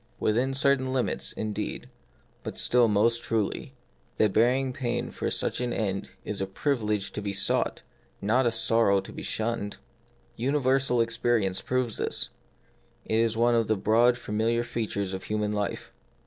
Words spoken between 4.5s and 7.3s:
pain for such an end is a privilege to